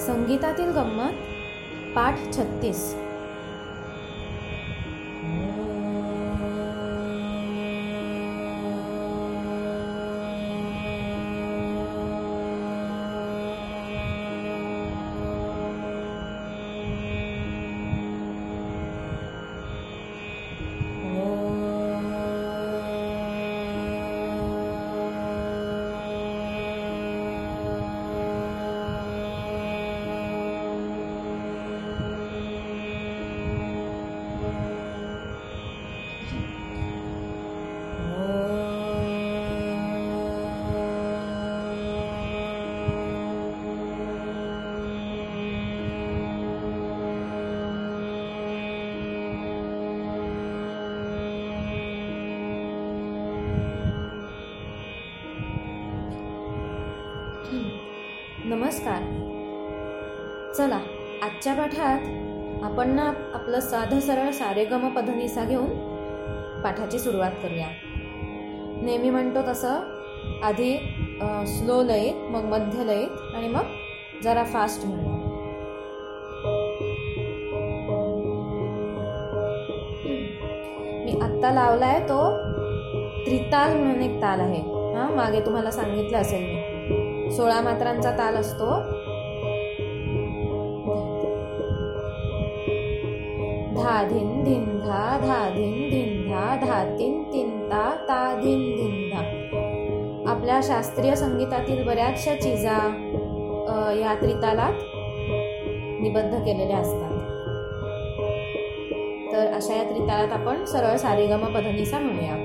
संगीतातील 0.00 0.70
गंमत 0.70 1.12
पाठ 1.94 2.18
छत्तीस. 2.36 2.94
चला 60.56 60.78
आजच्या 61.22 61.52
पाठात 61.54 62.64
आपण 62.64 62.90
ना 62.94 63.02
आपलं 63.34 63.60
साधं 63.60 64.00
सरळ 64.00 64.30
सारेगम 64.30 64.88
पधनिसा 64.94 65.44
घेऊन 65.44 65.68
पाठाची 66.62 66.98
सुरुवात 66.98 67.32
करूया. 67.42 67.66
नेहमी 68.82 69.10
म्हणतो 69.10 69.42
तसं 69.48 70.40
आधी 70.44 70.76
स्लो 71.48 71.82
लयीत 71.82 72.28
मग 72.30 72.44
मध्य 72.50 72.84
लयीत 72.84 73.34
आणि 73.36 73.48
मग 73.48 74.20
जरा 74.24 74.44
फास्ट 74.44 74.86
म्हणूया 74.86 75.18
मी 81.04 81.18
आत्ता 81.22 81.52
लावलाय 81.52 81.98
तो 82.08 82.20
त्रिताल 83.26 83.76
म्हणून 83.76 84.02
एक 84.02 84.20
ताल 84.22 84.40
आहे. 84.40 84.60
हां 84.94 85.10
मागे 85.16 85.40
तुम्हाला 85.40 85.70
सांगितलं 85.70 86.18
असेल 86.18 86.42
मी. 86.44 87.30
सोळा 87.36 87.60
मात्रांचा 87.60 88.10
ताल 88.18 88.36
असतो. 88.36 88.74
धा 93.80 94.02
धिन 94.08 94.42
धिन 94.44 94.64
धा 94.78 95.18
धा 95.22 95.38
धिन 95.54 95.72
धिन 95.90 96.28
धा 96.30 96.54
धा 96.62 96.82
तीन 96.98 97.22
तीन 97.32 97.50
ता 97.70 97.84
ता 98.08 98.18
धिन 98.42 98.60
धिन 98.76 99.08
धा. 99.10 99.22
आपल्या 100.30 100.60
शास्त्रीय 100.62 101.14
संगीतातील 101.16 101.82
बऱ्याचशा 101.86 102.34
चिजा 102.34 102.78
या 104.00 104.14
त्रितालात 104.20 104.82
निबद्ध 106.02 106.38
केलेल्या 106.44 106.76
असतात. 106.76 107.18
तर 109.32 109.52
अशा 109.54 109.74
या 109.74 109.82
त्रितालात 109.90 110.32
आपण 110.32 110.64
सरळ 110.64 110.96
सारेगम 110.96 111.44
पद्धतीचा 111.54 111.98
म्हणूया. 111.98 112.36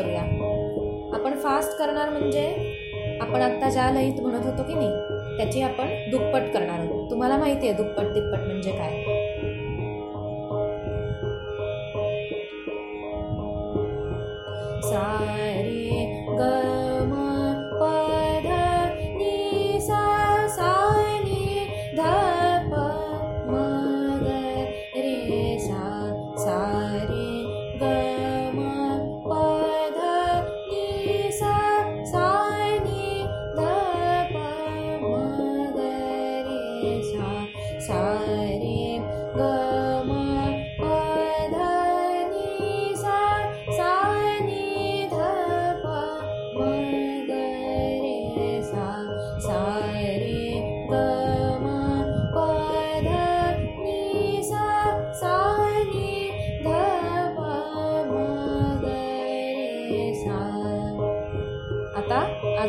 करूया. 0.00 0.22
आपण 1.14 1.38
फास्ट 1.38 1.78
करणार 1.78 2.08
म्हणजे 2.08 2.46
आपण 3.20 3.42
आत्ता 3.42 3.70
ज्या 3.70 3.90
लयीत 3.90 4.20
म्हणत 4.20 4.46
होतो 4.46 4.62
की 4.62 4.74
नाही 4.74 4.90
त्याची 5.36 5.62
आपण 5.62 6.10
दुप्पट 6.10 6.52
करणार 6.54 6.78
आहोत. 6.80 7.10
तुम्हाला 7.10 7.36
माहिती 7.36 7.68
आहे 7.68 7.76
दुप्पट 7.76 8.14
तिप्पट 8.14 8.38
म्हणजे 8.38 8.70
काय? 8.70 9.04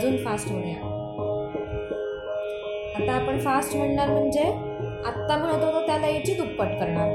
अजून 0.10 0.24
फास्ट 0.26 0.52
म्हणूया 0.52 0.98
आता 2.96 3.12
आपण 3.14 3.40
फास्ट 3.40 3.76
म्हणणार 3.78 4.10
म्हणजे 4.10 4.44
आत्ता 5.06 5.38
म्हणत 5.38 5.64
होतो 5.64 5.86
त्या 5.88 5.98
लयीची 5.98 6.34
दुप्पट 6.34 6.68
करणार. 6.80 7.10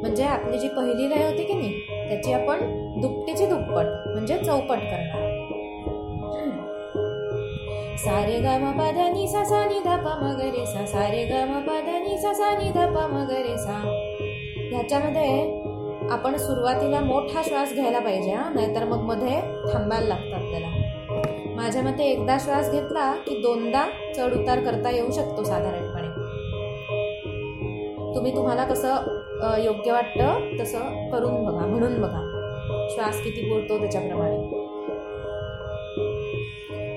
म्हणजे 0.00 0.24
आपली 0.24 0.58
जी 0.58 0.68
पहिली 0.68 1.08
लय 1.10 1.24
होती 1.24 1.44
की 1.44 1.54
नाही 1.54 2.08
त्याची 2.08 2.32
आपण 2.32 2.60
दुपटीची 3.00 3.46
दुप्पट 3.46 3.86
म्हणजे 4.06 4.38
चौपट 4.38 4.78
करणार. 4.78 5.26
सारे 7.96 8.38
ग 8.40 8.56
म 8.62 8.70
पद 8.78 8.98
नि 9.14 9.28
सा 9.28 9.44
सा 9.44 9.64
नि 9.64 9.78
ध 9.78 9.98
प 9.98 10.16
म 10.22 10.32
ग 10.38 10.40
रे 10.40 10.66
सा. 10.66 10.84
सारे 10.86 11.24
ग 11.24 11.44
म 11.50 11.62
नि 12.08 12.18
सा 12.18 12.32
सा 12.32 12.52
नि 12.58 12.70
ध 12.70 12.86
प 12.94 13.06
म 13.12 13.24
ग 13.30 13.42
रे 13.46 13.56
सा. 13.58 13.80
ह्याच्यामध्ये 14.72 15.28
आपण 16.10 16.36
सुरुवातीला 16.36 17.00
मोठा 17.00 17.42
श्वास 17.42 17.74
घ्यायला 17.74 17.98
पाहिजे 17.98 18.30
हा. 18.30 18.50
नाहीतर 18.54 18.84
मग 18.84 19.00
मध्ये 19.00 19.40
थांबायला 19.72 20.06
लागतं 20.06 20.34
आपल्याला. 20.34 20.67
माझ्या 21.68 21.82
मते 21.82 22.04
एकदा 22.10 22.36
श्वास 22.40 22.70
घेतला 22.72 23.10
की 23.24 23.34
दोनदा 23.42 23.84
चढ 24.16 24.34
उतार 24.34 24.60
करता 24.64 24.90
येऊ 24.90 25.10
शकतो 25.12 25.42
साधारणपणे. 25.44 26.08
तुम्ही 28.14 28.34
तुम्हाला 28.36 28.64
कसं 28.64 29.58
योग्य 29.62 29.92
वाटतं 29.92 30.56
तसं 30.60 31.10
करून 31.10 31.44
बघा 31.44 31.66
म्हणून 31.66 32.00
बघा. 32.02 32.22
श्वास 32.92 33.20
किती 33.24 33.42
पुरतो 33.50 33.78
त्याच्याप्रमाणे. 33.78 34.38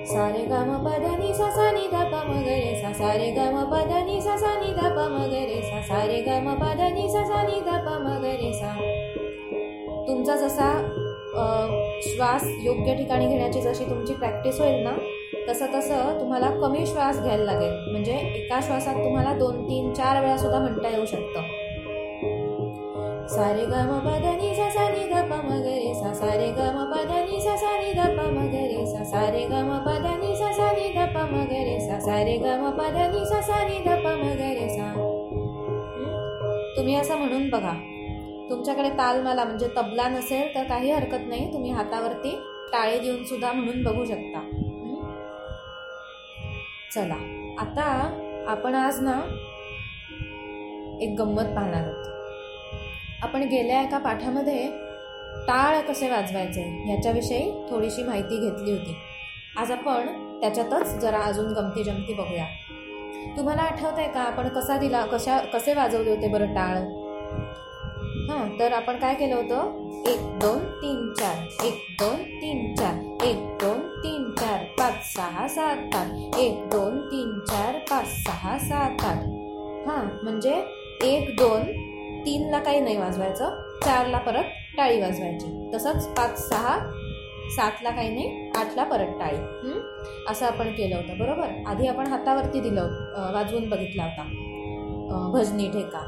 सारे 0.06 0.44
ग 0.44 0.62
म 0.68 0.88
ससानी 0.88 1.26
नि 1.26 1.32
सा 1.34 1.50
सा 1.50 1.68
प 2.12 2.32
रे 2.46 2.94
सारे 2.94 3.30
ग 3.30 3.52
म 3.52 3.62
ससानी 3.64 4.12
नि 4.12 4.20
सा 4.22 4.36
सा 4.36 4.54
प 4.96 5.06
रे 5.32 5.60
सा 5.62 5.82
सारे 5.82 6.20
ग 6.20 6.40
म 6.46 6.56
ससानी 7.12 7.60
नि 7.60 7.76
मगरे 8.08 8.32
सा 8.32 8.34
रे 8.42 8.52
सा. 8.52 8.74
तुमचा 10.08 10.36
जसा 10.36 10.72
श्वास 11.34 12.44
योग्य 12.62 12.94
ठिकाणी 12.94 13.26
घेण्याची 13.26 13.60
जशी 13.60 13.84
तुमची 13.84 14.14
प्रॅक्टिस 14.14 14.60
होईल 14.60 14.82
ना 14.84 14.96
तसं 15.48 15.66
तसं 15.74 16.20
तुम्हाला 16.20 16.50
कमी 16.60 16.86
श्वास 16.86 17.20
घ्यायला 17.22 17.44
लागेल. 17.44 17.72
म्हणजे 17.90 18.12
एका 18.12 18.60
श्वासात 18.62 18.94
तुम्हाला 18.94 19.32
दोन 19.34 19.62
तीन 19.64 19.92
चार 19.94 20.20
वेळा 20.20 20.36
सुद्धा 20.36 20.58
म्हणता 20.58 20.88
येऊ 20.88 21.04
शकतं. 21.04 21.40
सारे 23.28 23.64
ग 23.64 23.74
म 23.88 23.98
पद 23.98 24.24
नि 24.40 24.54
सा 24.54 24.68
सा 24.70 24.88
नि 24.88 25.04
ध 25.04 25.20
प 25.30 25.34
म 25.44 25.58
ग 25.60 25.66
रे 25.66 25.94
सा 25.94 26.12
सारे 26.14 26.50
ग 26.50 26.60
म 26.74 26.84
पद 26.92 27.12
सा 27.44 27.70
रे 27.70 29.44
ग 29.44 29.52
म 29.52 29.78
प 29.86 29.88
ध 29.88 30.06
नि 30.22 30.34
सा 30.36 30.52
सा 30.52 30.72
नि 30.72 30.88
ध 30.96 31.06
प 31.14 31.24
म 31.32 31.44
ग 31.44 31.62
रे 31.68 31.78
सा 31.80 31.98
सारे 32.00 32.36
ग 32.38 32.58
म 32.60 32.70
प 32.78 32.90
नि 33.14 33.24
सा 33.24 33.40
सा 33.40 33.62
नि 33.64 33.78
ध 33.78 33.96
प 34.04 34.06
म 34.06 34.34
ग 34.38 34.52
रे 34.58 34.68
सा 34.68 34.92
तुम्ही 36.76 36.94
असं 36.94 37.18
म्हणून 37.18 37.48
बघा. 37.48 37.72
तुमच्याकडे 38.52 38.88
तालमाला 38.88 39.44
म्हणजे 39.44 39.68
तबला 39.68 40.08
नसेल 40.08 40.54
तर 40.54 40.64
काही 40.64 40.90
हरकत 40.90 41.28
नाही. 41.28 41.52
तुम्ही 41.52 41.70
हातावरती 41.70 42.30
टाळे 42.72 42.98
देऊन 42.98 43.24
सुद्धा 43.24 43.52
म्हणून 43.52 43.82
बघू 43.82 44.04
शकता. 44.04 44.40
चला 46.94 47.14
आता 47.58 47.82
आपण 48.48 48.74
आज 48.74 49.00
ना 49.00 49.20
एक 51.00 51.14
गंमत 51.18 51.54
पाहणार 51.56 51.82
आहोत. 51.82 52.06
आपण 53.22 53.42
गेल्या 53.42 53.82
एका 53.82 53.98
पाठामध्ये 53.98 54.66
टाळ 55.46 55.80
कसे 55.80 56.10
वाजवायचे 56.10 56.62
ह्याच्याविषयी 56.62 57.50
थोडीशी 57.70 58.02
माहिती 58.02 58.38
घेतली 58.38 58.72
होती. 58.72 58.96
आज 59.56 59.70
आपण 59.70 60.06
त्याच्यातच 60.40 60.98
जरा 60.98 61.18
अजून 61.18 61.52
गमती 61.52 61.84
जमती 61.84 62.14
बघूया. 62.14 62.46
तुम्हाला 63.36 63.62
आठवत 63.62 63.98
आहे 63.98 64.08
का 64.08 64.20
आपण 64.20 64.48
कसा 64.48 64.76
दिला 64.76 65.06
कशा 65.06 65.38
कसे 65.38 65.74
वाजवले 65.74 66.10
होते 66.10 66.28
बरं 66.28 66.54
टाळ? 66.54 66.78
हां 68.28 68.58
तर 68.58 68.72
आपण 68.72 68.96
काय 68.96 69.14
केलं 69.14 69.34
होतं? 69.34 70.02
एक 70.08 70.20
दोन 70.38 70.58
तीन 70.82 71.12
चार. 71.18 71.36
एक 71.66 71.80
दोन 72.00 72.22
तीन 72.40 72.74
चार. 72.74 73.24
एक 73.26 73.36
दोन 73.60 73.80
तीन 74.04 74.30
चार 74.38 74.64
पाच 74.78 74.94
सहा 75.14 75.46
सात 75.48 75.94
आठ. 75.96 76.38
एक 76.38 76.64
दोन 76.72 77.00
तीन 77.06 77.38
चार 77.48 77.78
पाच 77.90 78.06
सहा 78.26 78.56
सात 78.58 79.04
आठ. 79.04 79.18
हां 79.88 80.04
म्हणजे 80.22 80.54
एक 81.04 81.36
दोन 81.38 81.62
तीनला 82.26 82.58
काही 82.58 82.80
नाही 82.80 82.96
वाजवायचं. 82.96 83.60
चारला 83.84 84.18
परत 84.18 84.44
टाळी 84.76 85.00
वाजवायची. 85.00 85.70
तसंच 85.74 86.06
पाच 86.08 86.48
सहा 86.48 86.78
सातला 87.56 87.90
काही 87.90 88.08
नाही 88.08 88.50
आठला 88.56 88.84
परत 88.84 89.18
टाळी. 89.20 89.36
असं 90.28 90.46
आपण 90.46 90.72
केलं 90.72 90.96
होतं 90.96 91.18
बरोबर? 91.18 91.48
आधी 91.66 91.86
आपण 91.86 92.06
हातावरती 92.06 92.60
दिलं 92.60 93.32
वाजवून 93.34 93.68
बघितला 93.68 94.04
होता. 94.04 94.28
भजनी 95.12 95.68
ठेका? 95.68 96.00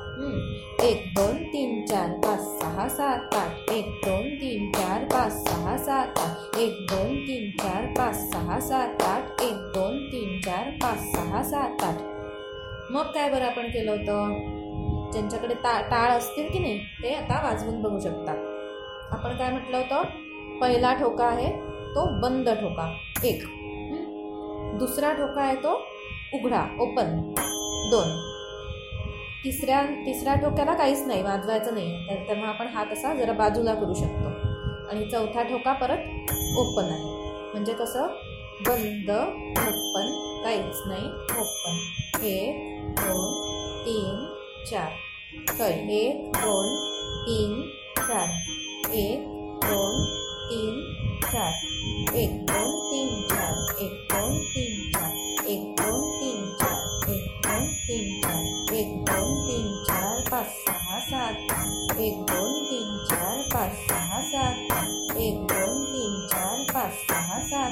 एक 0.85 1.15
दोन 1.15 1.37
तीन 1.45 1.85
चार 1.87 2.09
पाच 2.09 2.41
सहा 2.41 2.89
सात 2.89 3.35
आठ. 3.35 3.71
एक 3.73 3.87
दोन 4.05 4.29
तीन 4.29 4.73
चार 4.73 5.05
पाच 5.05 5.33
सहा 5.33 5.77
सात 5.77 6.19
आठ. 6.19 6.59
एक 6.59 6.87
दोन 6.91 7.17
तीन 7.17 7.51
चार 7.51 7.87
पाच 7.99 8.17
सहा 8.17 8.61
सात 8.61 9.03
आठ. 9.03 9.43
एक 9.43 9.55
दोन 9.55 9.99
तीन 10.13 10.41
चार 10.41 10.71
पाच 10.83 10.99
सहा 10.99 11.43
सात 11.43 11.83
आठ. 11.83 12.03
मग 12.91 13.03
काय 13.03 13.31
बरं 13.31 13.45
आपण 13.45 13.69
केलं 13.69 13.91
होतं? 13.91 15.11
ज्यांच्याकडे 15.13 15.55
ता 15.55 15.81
टाळ 15.81 16.11
असतील 16.11 16.51
की 16.53 16.59
नाही 16.59 16.79
ते 17.03 17.15
आता 17.15 17.43
वाजवून 17.45 17.83
बघू 17.83 18.01
शकतात 18.01 18.37
आपण 19.13 19.37
काय 19.37 19.51
म्हटलं 19.51 19.77
होतं? 19.77 20.03
पहिला 20.61 20.95
ठोका 20.95 21.25
आहे 21.25 21.51
तो 21.95 22.21
बंद 22.21 22.49
ठोका. 22.49 22.93
एक? 23.25 23.45
दुसरा 24.79 25.13
ठोका 25.13 25.43
आहे 25.43 25.57
तो 25.57 25.81
उघडा 26.35 26.67
ओपन. 26.81 27.35
दोन. 27.91 28.34
तिसऱ्या 29.45 29.83
तिसऱ्या 30.07 30.35
ठोक्याला 30.35 30.75
काहीच 30.75 31.07
नाही 31.07 31.23
वाजवायचं 31.23 31.75
नाही. 31.75 32.09
तर 32.09 32.15
तेव्हा 32.15 32.49
आपण 32.49 32.67
हात 32.67 32.87
असा 32.93 33.15
जरा 33.15 33.33
बाजूला 33.33 33.75
करू 33.75 33.95
शकतो. 33.95 34.29
आणि 34.89 35.11
चौथा 35.11 35.43
ठोका 35.43 35.73
परत 35.73 35.99
ओपन 36.59 36.85
आहे. 36.85 37.03
म्हणजे 37.53 37.73
कसं 37.73 38.07
बंद 38.67 39.11
ओपन 39.11 40.13
काहीच 40.45 40.83
नाही 40.87 41.07
ओपन 41.41 42.27
एक 42.27 42.95
दोन 42.95 43.33
तीन 43.85 44.27
चार. 44.71 44.91
सॉरी 45.59 45.99
एक 45.99 46.31
दोन 46.37 46.77
तीन 47.27 47.63
चार. 47.97 48.29
एक 48.95 49.19
दोन 49.65 50.05
तीन 50.51 50.81
चार. 51.33 51.53
एक 52.17 52.47
दोन 52.47 52.84
सात. 61.15 61.35
एक 62.01 62.15
दोन 62.19 62.53
तीन 62.65 63.07
चार 63.11 63.43
पाच 63.55 63.73
सहा 63.89 64.21
सात. 64.21 64.55
एक 65.17 65.35
दोन 65.35 65.85
तीन 65.85 66.27
चार 66.27 66.63
पाच 66.75 66.93
सहा 66.93 67.39
सात. 67.41 67.71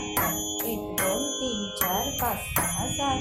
एक 0.66 0.78
दोन 0.78 1.22
तीन 1.30 1.68
चार 1.80 2.10
पाच 2.20 2.36
सहा 2.56 2.86
सात. 2.88 3.18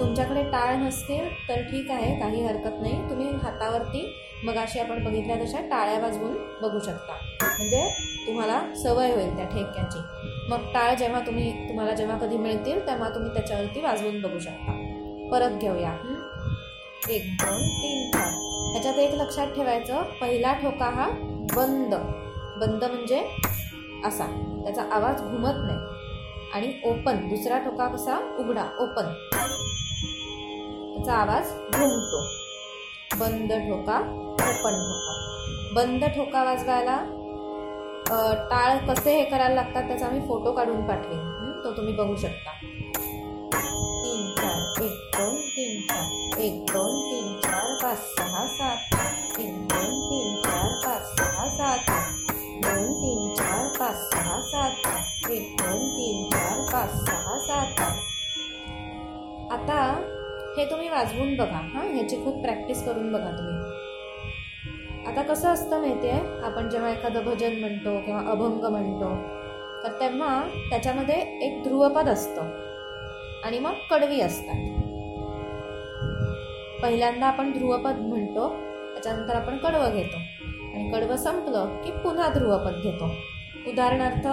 तुमच्याकडे 0.00 0.42
टाळ 0.42 0.74
नसतील 0.76 1.48
तर 1.48 1.62
ठीक 1.62 1.90
आहे 1.90 2.20
काही 2.20 2.44
हरकत 2.44 2.80
नाही. 2.80 3.10
तुम्ही 3.10 3.28
हातावरती 3.42 4.16
मग 4.44 4.56
अशी 4.56 4.78
आपण 4.78 5.04
बघितल्या 5.04 5.36
तशा 5.36 5.60
टाळ्या 5.60 5.98
वाजवून 5.98 6.36
बघू 6.62 6.78
शकता. 6.78 7.12
म्हणजे 7.42 7.88
तुम्हाला 8.26 8.74
सवय 8.82 9.14
होईल 9.14 9.36
त्या 9.36 9.44
ठेक्याची. 9.44 9.98
मग 10.48 10.72
टाळ 10.74 10.94
जेव्हा 10.94 11.20
तुम्ही 11.20 11.68
तुम्हाला 11.68 11.94
जेव्हा 11.94 12.18
कधी 12.18 12.36
मिळतील 12.36 12.86
तेव्हा 12.86 13.08
तुम्ही 13.08 13.34
त्याच्यावरती 13.34 13.80
वाजवून 13.80 14.20
बघू 14.20 14.38
शकता. 14.38 14.72
परत 15.32 15.50
घेऊया. 15.50 15.96
एक 17.10 17.22
दोन 17.40 17.62
तीन 17.62 18.10
चार. 18.10 18.45
याच्यात 18.86 19.04
एक 19.04 19.14
लक्षात 19.14 19.46
ठेवायचं 19.46 20.02
पहिला 20.20 20.52
ठोका 20.52 20.88
हा 20.94 21.06
बंद. 21.54 21.94
बंद 22.60 22.84
म्हणजे 22.84 23.18
असा. 24.04 24.26
त्याचा 24.64 24.82
आवाज 24.92 25.22
घुमत 25.22 25.56
नाही. 25.60 25.78
आणि 26.54 26.72
ओपन. 26.90 27.16
दुसरा 27.28 27.58
ठोका 27.58 27.86
कसा? 27.86 28.18
उघडा. 28.38 28.64
ओपन. 28.80 29.12
त्याचा 30.94 31.14
आवाज 31.14 31.50
घुमतो. 31.76 32.20
बंद 33.20 33.52
ठोका 33.52 33.98
ओपन 34.44 34.78
ठोका. 34.82 35.14
बंद 35.74 36.04
ठोका 36.16 36.44
वाजवायला 36.44 36.96
टाळ 38.50 38.76
कसे 38.86 39.16
हे 39.18 39.24
करायला 39.24 39.54
लागतात 39.54 39.88
त्याचा 39.88 40.08
मी 40.08 40.20
फोटो 40.28 40.52
काढून 40.52 40.86
पाठवेन. 40.86 41.60
तो 41.64 41.76
तुम्ही 41.76 41.94
बघू 41.94 42.16
शकता. 42.16 42.52
तीन 44.04 44.32
चार 44.38 44.82
एक 44.84 44.96
दोन 45.16 45.34
तीन 45.48 45.80
चार. 45.88 46.40
एक 46.40 46.64
दोन 46.72 47.00
तीन 47.10 47.38
चार 47.40 47.74
पाच 47.82 47.98
सहा. 47.98 48.25
सात. 48.56 48.76
तीन 49.36 49.46
एक 49.46 49.54
दोन 49.54 50.00
तीन 50.10 50.42
चार 50.42 50.68
पाच 50.84 51.18
सहा 51.18 51.48
सात. 51.48 51.78
दोन 52.62 52.92
तीन 52.92 53.34
चार 53.34 53.68
पाच 53.78 53.94
सहा 53.94 54.40
सात. 54.40 55.30
एक 55.30 55.56
दोन 55.62 55.78
तीन 55.78 56.30
चार 56.30 56.60
पाच 56.72 56.90
सहा 57.08 57.38
सात. 57.38 57.80
आता 59.52 60.04
हे 60.58 60.70
तुम्ही 60.70 60.88
वाजवून 60.88 61.36
बघा. 61.36 61.60
हां 61.74 61.94
ह्याची 61.94 62.16
खूप 62.24 62.42
प्रॅक्टिस 62.42 62.84
करून 62.84 63.12
बघा 63.12 63.30
तुम्ही. 63.30 63.56
आता 65.06 65.22
कसं 65.22 65.48
असतं 65.48 65.80
माहिती 65.80 66.08
आहे 66.08 66.40
आपण 66.44 66.68
जेव्हा 66.68 66.90
एखादं 66.90 67.24
भजन 67.24 67.60
म्हणतो 67.60 68.00
किंवा 68.00 68.20
अभंग 68.30 68.64
म्हणतो 68.64 69.14
तर 69.82 70.00
तेव्हा 70.00 70.48
त्याच्यामध्ये 70.70 71.14
एक 71.46 71.62
ध्रुवपद 71.62 72.08
असतं. 72.08 72.42
आणि 73.44 73.58
मग 73.58 73.72
कडवी 73.90 74.20
असतात. 74.20 74.75
पहिल्यांदा 76.82 77.26
आपण 77.26 77.52
ध्रुवपद 77.52 77.96
म्हणतो 77.96 78.48
त्याच्यानंतर 78.94 79.34
आपण 79.34 79.56
कडवं 79.56 79.94
घेतो. 79.94 80.16
आणि 80.74 80.90
कडवं 80.92 81.16
संपलं 81.16 81.82
की 81.82 81.90
पुन्हा 81.90 82.28
ध्रुवपद 82.28 82.72
घेतो. 82.82 83.10
उदाहरणार्थ 83.66 84.26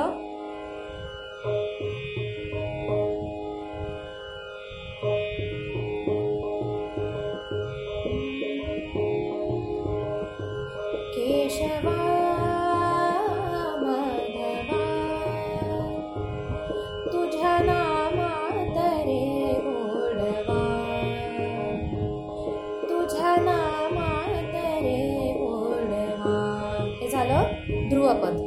झालं 27.13 27.43
ध्रुवपद. 27.89 28.37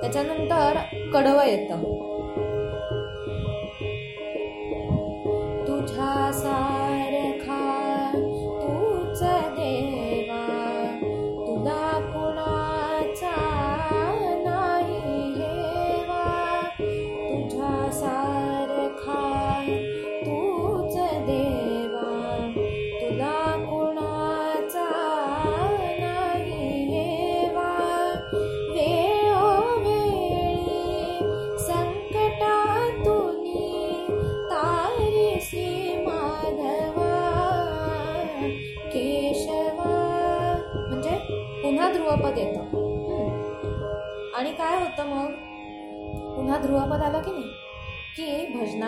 त्याच्यानंतर 0.00 0.76
कडवं 1.12 1.44
येतं. 1.44 1.82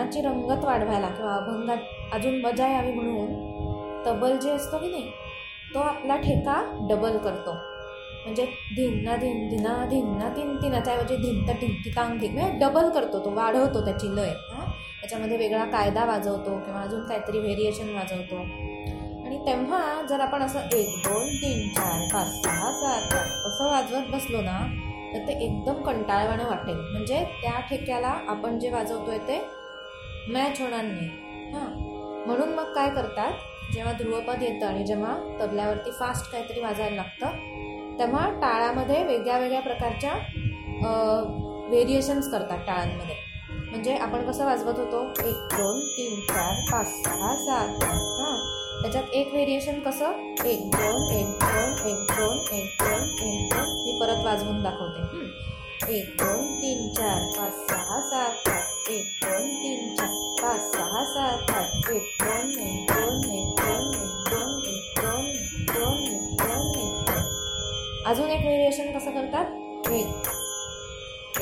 की 0.05 0.21
रंगत 0.21 0.65
वाढवायला 0.65 1.09
किंवा 1.09 1.35
अभंगात 1.35 2.15
अजून 2.15 2.41
मजा 2.41 2.69
यावी 2.69 2.93
म्हणून 2.93 3.51
तबल 4.07 4.37
जे 4.37 4.51
असतो 4.51 4.79
की 4.79 4.89
नाही 4.89 5.11
तो 5.75 5.79
आपला 5.79 6.17
ठेका 6.17 6.87
डबल 6.91 7.19
करतो. 7.19 7.53
म्हणजे 8.25 8.45
धिन्ना 8.77 9.17
धिन 9.17 9.49
धिना 9.49 9.87
धिन्ना 9.91 10.29
तीन 10.29 10.57
तिनाच्याऐवजी 10.57 11.17
धिंत 11.17 11.51
टिंकी 11.61 11.91
तांग 11.91 12.17
म्हणजे 12.17 12.59
डबल 12.59 12.89
करतो 12.89 13.25
तो 13.25 13.31
वाढवतो 13.31 13.85
त्याची 13.85 14.17
लय. 14.17 14.29
हां? 14.29 14.71
त्याच्यामध्ये 15.01 15.37
वेगळा 15.37 15.65
कायदा 15.65 16.05
वाजवतो 16.05 16.59
किंवा 16.59 16.81
अजून 16.81 17.05
काहीतरी 17.05 17.39
व्हेरिएशन 17.39 17.95
वाजवतो. 17.95 18.37
आणि 19.27 19.39
तेव्हा 19.47 20.03
जर 20.09 20.21
आपण 20.21 20.43
असं 20.43 20.59
एक 20.59 20.89
दोन 21.09 21.27
तीन 21.27 21.69
चार 21.69 22.09
पाच 22.15 22.27
सहा 22.29 22.73
सात 22.73 23.15
आठ 23.15 23.47
असं 23.47 23.71
वाजवत 23.71 24.15
बसलो 24.15 24.41
ना 24.41 24.59
तर 25.15 25.19
ते 25.19 25.33
एकदम 25.33 25.83
कंटाळवाणं 25.83 26.49
वाटेल. 26.49 26.77
म्हणजे 26.77 27.25
त्या 27.43 27.61
ठेक्याला 27.61 28.09
आपण 28.09 28.59
जे 28.59 28.71
वाजवतोय 28.71 29.19
ते 29.19 29.60
मॅच 30.33 30.61
होणार 30.61 30.83
नाही 30.83 31.07
हां. 31.53 31.69
म्हणून 32.27 32.49
मग 32.49 32.73
काय 32.75 32.91
करतात? 32.91 33.33
जेव्हा 33.73 33.93
ध्रुवपद 33.93 34.43
येतं 34.43 34.67
आणि 34.67 34.85
जेव्हा 34.87 35.15
तबल्यावरती 35.41 35.91
फास्ट 35.91 36.31
काहीतरी 36.33 36.61
वाजायला 36.61 36.97
लागतं 36.97 37.99
तेव्हा 37.99 38.29
टाळामध्ये 38.31 39.03
वेगळ्या 39.05 39.39
वेगळ्या 39.39 39.61
प्रकारच्या 39.61 40.13
व्हेरिएशन्स 41.69 42.31
करतात 42.31 42.59
टाळांमध्ये. 42.67 43.15
म्हणजे 43.71 43.97
आपण 43.97 44.31
कसं 44.31 44.45
वाजवत 44.45 44.79
होतो? 44.79 45.03
एक 45.29 45.57
दोन 45.57 45.81
तीन 45.81 46.21
चार 46.21 46.55
पाच 46.73 46.87
सहा 46.87 47.35
सात. 47.37 47.85
हां. 47.85 48.83
त्याच्यात 48.83 49.05
एक 49.13 49.33
व्हेरिएशन 49.33 49.81
कसं? 49.81 50.07
एक 50.47 50.71
दोन 50.71 51.13
एक 51.13 51.27
दोन 51.27 51.89
एक 51.89 51.97
दोन 52.11 52.39
एक 52.53 52.83
दोन 52.83 53.03
एक 53.27 53.53
दोन. 53.53 53.69
मी 53.85 53.99
परत 54.01 54.25
वाजवून 54.25 54.63
दाखवते. 54.63 55.03
एक 55.99 56.17
दोन 56.23 56.47
तीन 56.47 56.89
चार 56.95 57.23
पाच 57.39 57.71
सहा 57.71 58.01
सात. 58.01 58.49
आठ 58.49 58.80
एक 58.91 59.11
दोन 59.23 59.45
तीन 59.55 59.95
चार 59.97 60.15
पाच 60.39 60.61
सहा 60.63 61.03
सात 61.05 61.51
आठ 61.51 61.91
एक 61.91 62.07
दोन 62.23 62.49
एक 62.61 62.89
दोन 62.89 63.21
एक 63.31 63.51
दोन 63.59 63.85
एक 63.85 64.17
दोन 64.29 64.49
एक 64.63 64.89
दोन 64.97 65.27
एक 65.27 65.69
दोन 65.69 66.01
एक 66.07 66.25
दोन 66.41 66.65
एक 66.77 66.97
दोन 67.09 68.03
अजून 68.07 68.31
एक 68.31 68.41
व्हेरिएशन 68.41 68.91
कसं 68.93 69.11
करतात 69.11 69.91
एक 69.91 70.11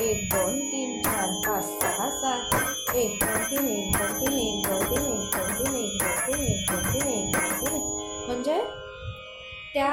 एक 0.01 0.21
दोन 0.25 0.59
तीन 0.61 1.01
चार 1.01 1.33
पाच 1.47 1.63
सहा 1.63 2.09
सात 2.19 2.95
एक 2.95 3.17
दोन 3.23 3.43
तीन 3.45 3.67
एक 3.67 3.97
दोन 3.97 4.13
तीन 4.19 4.37
एक 4.37 4.67
दोन 4.67 4.85
तीन 4.85 5.03
एक 5.05 5.27
दोन 5.31 5.49
तीन 5.57 5.75
एक 5.75 5.97
दोन 5.97 6.21
तीन 6.27 6.45
एक 6.45 6.69
दोन 6.69 6.91
तीन 6.91 7.07
एक 7.07 7.33
दोन 7.33 7.59
तीन 7.59 7.81
म्हणजे 8.27 8.61
त्या 9.73 9.91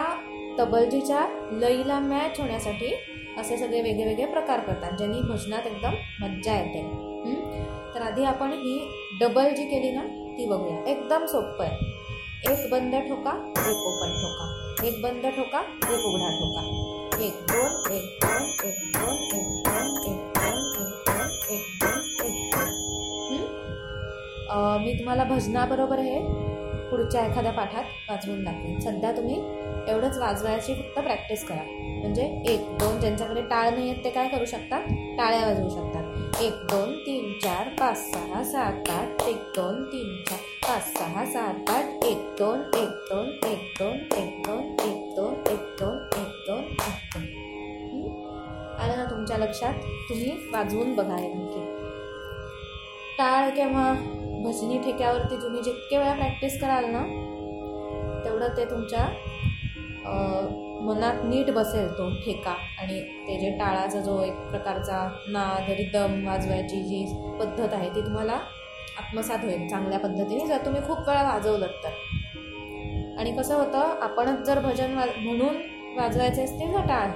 तबलजीच्या 0.59 1.27
लईला 1.53 1.99
मॅच 2.03 2.41
होण्यासाठी 2.41 2.95
असे 3.39 3.57
सगळे 3.57 3.81
वेगळे 3.81 4.05
वेगळे 4.05 4.27
प्रकार 4.27 4.61
करतात 4.61 4.97
ज्यांनी 4.99 5.21
भजनात 5.23 5.67
एकदम 5.67 5.95
मज्जा 6.21 6.61
येते 6.61 7.06
तर 7.97 8.03
आधी 8.03 8.25
आपण 8.25 8.51
ही 8.53 8.73
डबल 9.21 9.55
जी 9.57 9.65
केली 9.67 9.91
ना 9.91 10.01
ती 10.39 10.47
बघूया. 10.47 10.79
एकदम 10.91 11.25
सोपं 11.27 11.65
आहे. 11.65 11.77
एक 12.53 12.71
बंद 12.71 12.95
ठोका 13.07 13.31
एक 13.61 13.85
ओपन 13.91 14.11
ठोका. 14.17 14.49
एक 14.87 15.01
बंद 15.03 15.25
ठोका 15.37 15.61
एक 15.93 16.05
उघडा 16.09 16.29
ठोका. 16.41 16.65
एक 17.27 17.39
दोन 17.51 17.71
एक 17.93 18.05
दोन 18.25 18.43
एक 18.67 18.83
दोन 18.97 19.15
एक 19.37 19.47
दोन 19.67 19.87
एक 20.09 20.19
दोन 20.37 20.59
एक 20.75 20.91
दोन 21.07 21.23
एक 21.55 21.65
दोन 21.83 22.01
एक 22.27 22.37
दोन. 22.55 22.69
मी 24.83 24.93
तुम्हाला 24.99 25.25
भजनाबरोबर 25.25 25.99
हे 25.99 26.19
पुढच्या 26.91 27.25
एखाद्या 27.27 27.53
पाठात 27.53 27.85
वाजवून 28.11 28.45
दाखवेन. 28.45 28.79
सध्या 28.81 29.13
तुम्ही 29.17 29.37
एवढंच 29.91 30.19
वाजवायची 30.19 30.75
फक्त 30.75 30.99
प्रॅक्टिस 30.99 31.45
करा. 31.49 31.63
म्हणजे 32.01 32.23
एक 32.53 32.69
दोन 32.79 33.01
ज्यांच्याकडे 33.01 33.43
टाळ 33.51 33.71
नाही 33.71 33.91
आहेत 33.91 34.05
ते 34.05 34.11
काय 34.11 34.29
करू 34.29 34.45
शकतात? 34.45 34.83
टाळ्या 35.19 35.47
वाजवू 35.47 35.69
शकतात. 35.71 36.06
एक 36.43 36.53
दोन 36.53 36.91
तीन 36.97 37.33
चार 37.43 37.69
पाच 37.81 37.97
सहा 37.97 38.43
सात 38.43 38.91
आठ 38.91 39.23
एक 39.23 39.37
दोन 39.37 39.85
तीन 39.85 40.25
चार 40.29 40.39
पाच 40.39 40.83
सहा 40.83 41.25
सात 41.25 41.71
आठ 41.71 42.05
एक 42.05 42.37
दोन 42.39 42.61
एक 42.61 42.89
दोन 42.89 43.29
एक 43.29 43.63
दोन 43.79 43.95
एक 44.19 44.43
दोन 44.49 44.65
एक 44.89 45.15
दोन 45.17 45.33
एक 45.35 45.63
दोन 45.79 45.95
एक 46.13 46.45
दोन 46.49 46.65
एक 46.65 47.15
दोन. 47.17 47.25
आलं 48.81 48.97
ना 48.97 49.05
तुमच्या 49.11 49.39
लक्षात? 49.39 49.75
तुम्ही 50.09 50.31
वाजवून 50.53 50.95
बघा 50.95 51.17
नेमके. 51.17 51.65
टाळ 53.19 53.51
किंवा 53.51 53.93
भजनी 54.45 54.79
ठेक्यावरती 54.79 55.37
तुम्ही 55.37 55.63
जितके 55.63 55.99
वेळा 55.99 56.15
प्रॅक्टिस 56.15 56.61
कराल 56.61 56.85
ना 56.85 57.03
तेवढं 58.25 58.57
ते 58.57 58.65
तुमच्या 58.65 59.07
मनात 60.87 61.25
नीट 61.25 61.51
बसेल 61.51 61.89
तो 61.89 62.09
ठेका 62.25 62.51
आणि 62.81 63.01
ते 63.27 63.39
जे 63.41 63.51
टाळाचा 63.59 64.01
जो 64.01 64.21
एक 64.23 64.35
प्रकारचा 64.51 64.99
नाद 65.29 65.71
रिदम 65.71 66.27
वाजवायची 66.27 66.83
जी 66.83 67.05
पद्धत 67.41 67.75
आहे 67.75 67.89
ती 67.91 68.01
तुम्हाला 68.01 68.39
आत्मसात 68.99 69.39
होईल 69.45 69.67
चांगल्या 69.69 69.99
पद्धतीने 69.99 70.47
जर 70.47 70.65
तुम्ही 70.65 70.83
खूप 70.83 71.09
वेळा 71.09 71.23
वाजवलं 71.23 71.67
तर. 71.85 71.89
आणि 73.19 73.33
कसं 73.33 73.55
होतं 73.55 73.99
आपणच 74.03 74.47
जर 74.47 74.59
भजन 74.59 74.95
वा 74.95 75.05
म्हणून 75.17 75.57
वाजवायचे 75.97 76.43
असतील 76.43 76.71
ना 76.71 76.85
टाळ 76.87 77.11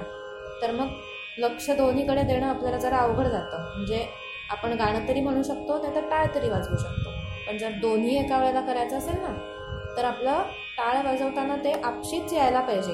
तर 0.61 0.71
मग 0.71 0.87
लक्ष 1.37 1.69
दोन्हीकडे 1.69 2.23
देणं 2.23 2.47
आपल्याला 2.47 2.77
जरा 2.77 2.97
अवघड 2.97 3.27
जातं. 3.27 3.63
म्हणजे 3.75 4.05
आपण 4.49 4.73
गाणं 4.73 5.07
तरी 5.07 5.21
म्हणू 5.21 5.43
शकतो 5.43 5.81
नाही 5.81 5.95
तर 5.95 6.09
टाळ 6.09 6.27
तरी 6.35 6.49
वाजवू 6.49 6.77
शकतो. 6.77 7.11
पण 7.47 7.57
जर 7.57 7.71
दोन्ही 7.81 8.17
एका 8.17 8.37
वेळेला 8.37 8.61
करायचं 8.61 8.97
असेल 8.97 9.21
ना 9.21 9.33
तर 9.97 10.05
आपलं 10.05 10.41
टाळ 10.77 11.05
वाजवताना 11.05 11.55
ते 11.55 11.71
आपशीच 11.83 12.33
यायला 12.33 12.59
पाहिजे. 12.59 12.93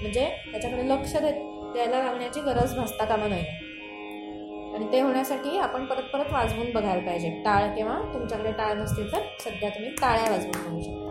म्हणजे 0.00 0.28
त्याच्याकडे 0.50 0.88
लक्ष 0.88 1.16
दे 1.16 1.30
द्यायला 1.72 2.02
लागण्याची 2.02 2.40
गरज 2.40 2.76
भासता 2.76 3.04
कामा 3.04 3.26
नाही. 3.28 3.42
आणि 4.74 4.86
ते 4.92 5.00
होण्यासाठी 5.00 5.58
आपण 5.58 5.84
परत 5.84 6.02
परत 6.12 6.32
वाजवून 6.32 6.70
बघायला 6.74 7.04
पाहिजे. 7.06 7.30
टाळ 7.44 7.66
किंवा 7.76 7.98
तुमच्याकडे 8.14 8.52
टाळ 8.58 8.74
नसतील 8.78 9.12
तर 9.12 9.22
सध्या 9.40 9.68
तुम्ही 9.68 9.90
टाळ्या 10.00 10.30
वाजवून 10.30 10.64
बघू 10.64 10.80
शकता. 10.82 11.06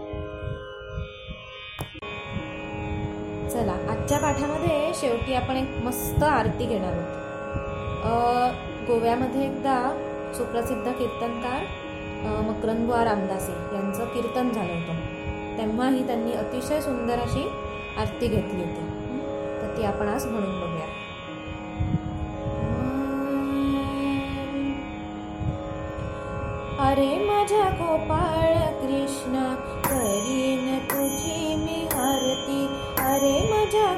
चला 3.50 3.74
आजच्या 3.91 4.17
पाठामध्ये 4.20 4.94
शेवटी 4.96 5.34
आपण 5.34 5.58
एक 5.58 5.77
मस्त 5.84 6.24
आरती 6.24 6.65
घेणार 6.65 6.94
आहोत. 6.94 7.15
गोव्यामध्ये 8.88 9.46
एकदा 9.46 9.77
सुप्रसिद्ध 10.36 10.91
कीर्तनकार 10.91 11.63
मकरंदुआ 12.44 13.03
रामदासी 13.06 13.51
यांचं 13.75 14.06
कीर्तन 14.13 14.50
झालं 14.50 14.74
होतं. 14.74 15.58
तेव्हाही 15.58 16.06
त्यांनी 16.08 16.32
अतिशय 16.34 16.79
सुंदर 16.82 17.20
अशी 17.20 17.48
आरती 17.98 18.27
घेतली 18.27 18.62
होती. 18.63 18.84
तर 19.62 19.74
ती 19.77 19.84
आपण 19.84 20.08
आज 20.08 20.25
म्हणून 20.25 20.60
बघूया. 20.60 20.86
अरे 26.88 27.25
माझ्या 27.25 27.70
गोपाळ 27.80 28.54
कृष्ण 28.82 29.54
करीन 29.86 30.77
तुझी 30.92 31.56
मी 31.56 31.88
आरती. 31.94 32.66
अरे 33.01 33.36
माझ्या 33.51 33.97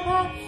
forever. 0.00 0.45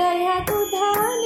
दया 0.00 0.38
दुधा 0.48 1.19